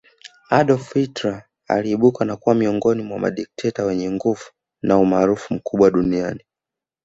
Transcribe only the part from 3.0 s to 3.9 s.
mwa madikteta